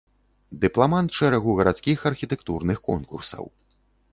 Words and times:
Дыпламант 0.63 1.11
шэрагу 1.17 1.51
гарадскіх 1.59 1.99
архітэктурных 2.11 2.77
конкурсаў. 2.89 3.45